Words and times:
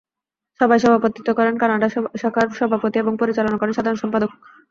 সভায় 0.59 0.81
সভাপতিত্ব 0.83 1.29
করেন 1.39 1.55
কানাডা 1.61 1.87
শাখার 2.21 2.47
সভাপতি 2.59 2.97
এবং 2.99 3.13
পরিচালনা 3.21 3.57
করেন 3.59 3.73
সাধারণ 3.75 3.97
সম্পাদক। 4.03 4.31